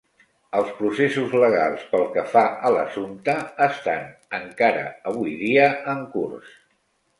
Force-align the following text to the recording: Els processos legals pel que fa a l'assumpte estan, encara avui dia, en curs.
Els 0.59 0.69
processos 0.77 1.35
legals 1.43 1.83
pel 1.91 2.05
que 2.15 2.23
fa 2.31 2.43
a 2.69 2.71
l'assumpte 2.77 3.37
estan, 3.67 4.09
encara 4.41 4.83
avui 5.15 5.39
dia, 5.45 5.71
en 5.97 6.05
curs. 6.19 6.53